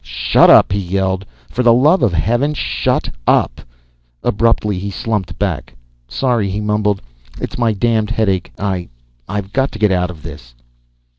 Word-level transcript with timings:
"Shut 0.03 0.49
up!" 0.49 0.71
he 0.71 0.79
yelled. 0.79 1.27
"For 1.51 1.61
the 1.61 1.73
love 1.75 2.01
of 2.01 2.11
Heaven, 2.11 2.55
shut 2.55 3.11
up!" 3.27 3.61
Abruptly 4.23 4.79
he 4.79 4.89
slumped 4.89 5.37
back. 5.37 5.75
"Sorry," 6.07 6.49
he 6.49 6.59
mumbled. 6.59 7.03
"It's 7.39 7.59
my 7.59 7.71
damned 7.73 8.09
headache. 8.09 8.51
I 8.57 8.89
I've 9.29 9.53
got 9.53 9.71
to 9.73 9.77
get 9.77 9.91
out 9.91 10.09
of 10.09 10.23
this." 10.23 10.55